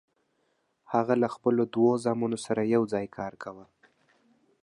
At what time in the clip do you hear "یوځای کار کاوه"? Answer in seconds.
2.75-3.65